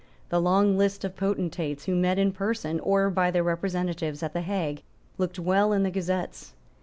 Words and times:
The 0.29 0.41
long 0.41 0.79
list 0.79 1.03
of 1.05 1.15
potentates, 1.15 1.85
who 1.85 1.93
met 1.95 2.17
in 2.17 2.31
person 2.31 2.79
or 2.79 3.11
by 3.11 3.29
their 3.29 3.43
representatives 3.43 4.23
at 4.23 4.33
the 4.33 4.41
Hague, 4.41 4.81
looked 5.19 5.37
well 5.37 5.73
in 5.73 5.83
the 5.83 5.91
Gazettes. 5.91 6.53